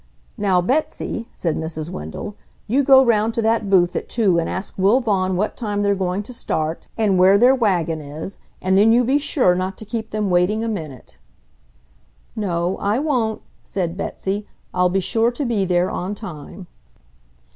"Now, 0.35 0.63
Betsy," 0.63 1.29
said 1.31 1.55
Mrs. 1.55 1.91
Wendell, 1.91 2.35
"you 2.65 2.81
go 2.83 3.05
round 3.05 3.35
to 3.35 3.41
that 3.43 3.69
booth 3.69 3.95
at 3.95 4.09
two 4.09 4.39
and 4.39 4.49
ask 4.49 4.73
Will 4.75 4.99
Vaughan 4.99 5.35
what 5.35 5.55
time 5.55 5.83
they're 5.83 5.93
going 5.93 6.23
to 6.23 6.33
start 6.33 6.87
and 6.97 7.19
where 7.19 7.37
their 7.37 7.53
wagon 7.53 8.01
is, 8.01 8.39
and 8.63 8.75
then 8.75 8.91
you 8.91 9.03
be 9.03 9.19
sure 9.19 9.53
not 9.53 9.77
to 9.77 9.85
keep 9.85 10.09
them 10.09 10.31
waiting 10.31 10.63
a 10.63 10.67
minute." 10.67 11.19
"No, 12.35 12.77
I 12.79 12.97
won't," 12.97 13.43
said 13.63 13.95
Betsy. 13.95 14.47
"I'll 14.73 14.89
be 14.89 15.01
sure 15.01 15.29
to 15.29 15.45
be 15.45 15.65
there 15.65 15.91
on 15.91 16.15
time." 16.15 16.65